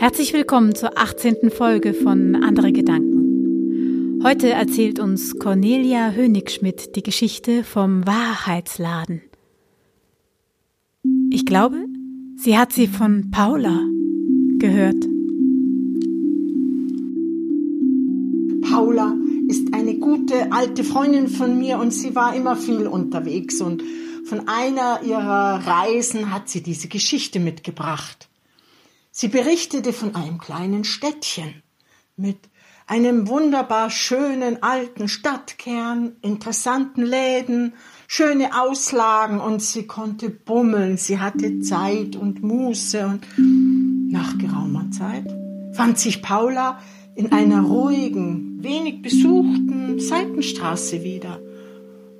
[0.00, 1.50] Herzlich willkommen zur 18.
[1.50, 4.22] Folge von Andere Gedanken.
[4.24, 9.20] Heute erzählt uns Cornelia Hönig-Schmidt die Geschichte vom Wahrheitsladen.
[11.30, 11.84] Ich glaube,
[12.34, 13.78] sie hat sie von Paula
[14.58, 15.04] gehört.
[18.70, 19.14] Paula
[19.48, 23.82] ist eine gute alte Freundin von mir und sie war immer viel unterwegs und
[24.24, 28.29] von einer ihrer Reisen hat sie diese Geschichte mitgebracht.
[29.10, 31.62] Sie berichtete von einem kleinen Städtchen
[32.16, 32.38] mit
[32.86, 37.74] einem wunderbar schönen alten Stadtkern, interessanten Läden,
[38.08, 43.26] schöne Auslagen und sie konnte bummeln, sie hatte Zeit und Muße und
[44.10, 45.26] nach geraumer Zeit
[45.72, 46.80] fand sich Paula
[47.14, 51.40] in einer ruhigen, wenig besuchten Seitenstraße wieder.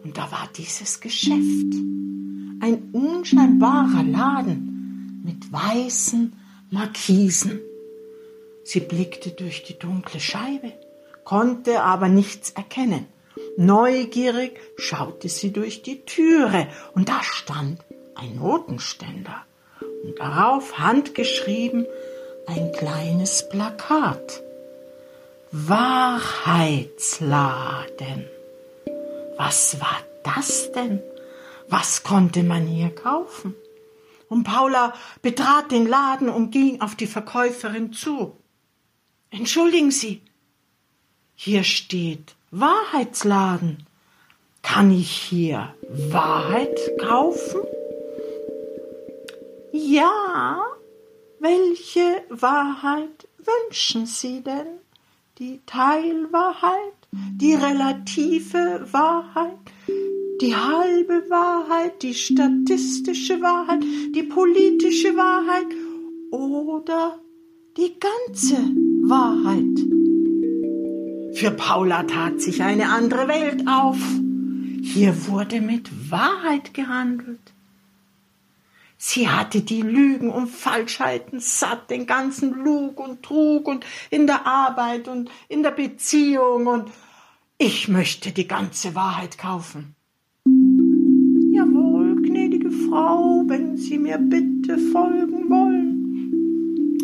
[0.04, 1.74] Und da war dieses Geschäft.
[2.60, 6.32] Ein unscheinbarer Laden mit weißen,
[6.70, 7.60] Markisen.
[8.62, 10.72] Sie blickte durch die dunkle Scheibe,
[11.24, 13.06] konnte aber nichts erkennen.
[13.56, 17.80] Neugierig schaute sie durch die Türe und da stand
[18.14, 19.44] ein Notenständer
[20.04, 21.86] und darauf handgeschrieben
[22.46, 24.42] ein kleines Plakat.
[25.50, 28.28] Wahrheitsladen.
[29.36, 31.02] Was war das denn?
[31.68, 33.56] Was konnte man hier kaufen?
[34.30, 38.36] Und Paula betrat den Laden und ging auf die Verkäuferin zu.
[39.30, 40.22] Entschuldigen Sie,
[41.34, 43.86] hier steht Wahrheitsladen.
[44.62, 47.60] Kann ich hier Wahrheit kaufen?
[49.72, 50.62] Ja,
[51.40, 54.78] welche Wahrheit wünschen Sie denn?
[55.38, 59.58] Die Teilwahrheit, die relative Wahrheit,
[60.40, 63.82] die halbe Wahrheit, die statistische Wahrheit,
[64.14, 65.66] die politische Wahrheit
[66.30, 67.20] oder
[67.76, 68.56] die ganze
[69.02, 69.78] Wahrheit.
[71.36, 73.98] Für Paula tat sich eine andere Welt auf.
[74.82, 77.40] Hier wurde mit Wahrheit gehandelt.
[78.96, 84.46] Sie hatte die Lügen und Falschheiten satt, den ganzen Lug und Trug und in der
[84.46, 86.90] Arbeit und in der Beziehung und
[87.56, 89.94] ich möchte die ganze Wahrheit kaufen.
[92.70, 95.90] Frau, wenn Sie mir bitte folgen wollen.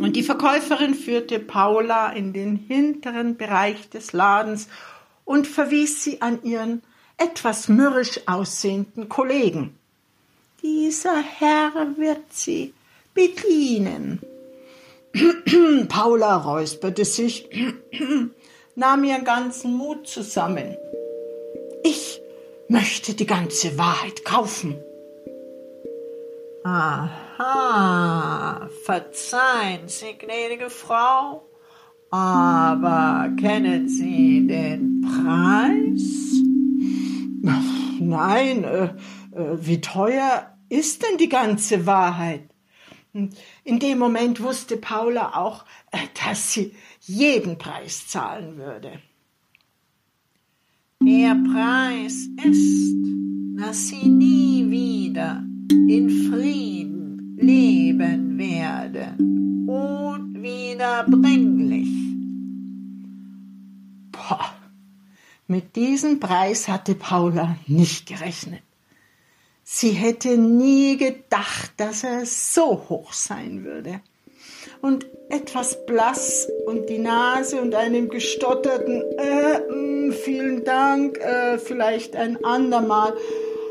[0.01, 4.69] Und die Verkäuferin führte Paula in den hinteren Bereich des Ladens
[5.25, 6.83] und verwies sie an ihren
[7.19, 9.77] etwas mürrisch aussehenden Kollegen.
[10.63, 12.75] Dieser Herr wird Sie
[13.15, 14.21] bedienen.
[15.89, 17.49] Paula räusperte sich,
[18.77, 20.77] nahm ihren ganzen Mut zusammen.
[21.83, 22.21] Ich
[22.69, 24.77] möchte die ganze Wahrheit kaufen.
[26.69, 31.49] Aha, verzeihen Sie, gnädige Frau,
[32.11, 36.33] aber kennen Sie den Preis?
[38.01, 42.51] Nein, äh, äh, wie teuer ist denn die ganze Wahrheit?
[43.13, 48.99] In dem Moment wusste Paula auch, äh, dass sie jeden Preis zahlen würde.
[51.01, 52.97] Der Preis ist,
[53.57, 55.45] dass sie nie wieder
[55.89, 61.89] in Frieden leben werden, unwiederbringlich.
[64.13, 64.55] Boah,
[65.47, 68.63] mit diesem Preis hatte Paula nicht gerechnet.
[69.63, 74.01] Sie hätte nie gedacht, dass er so hoch sein würde.
[74.81, 82.15] Und etwas blass und die Nase und einem gestotterten äh, mh, vielen Dank, äh, vielleicht
[82.15, 83.15] ein andermal,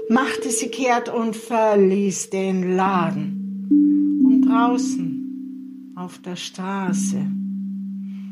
[0.10, 4.22] machte sie kehrt und verließ den Laden.
[4.24, 7.26] Und draußen auf der Straße,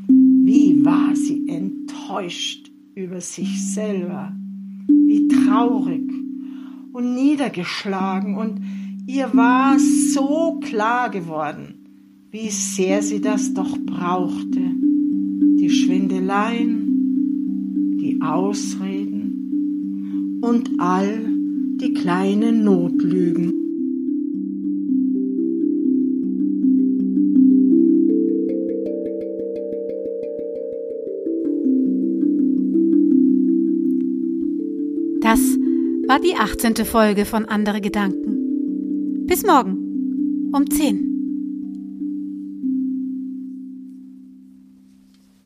[0.08, 4.36] wie war sie enttäuscht über sich selber,
[4.88, 6.12] wie traurig
[6.92, 8.62] und niedergeschlagen und
[9.08, 14.60] ihr war so klar geworden, wie sehr sie das doch brauchte.
[15.60, 21.33] Die Schwindeleien, die Ausreden und all
[21.82, 23.52] die kleinen Notlügen.
[35.22, 35.40] Das
[36.08, 36.86] war die 18.
[36.86, 39.26] Folge von Andere Gedanken.
[39.26, 41.13] Bis morgen um 10.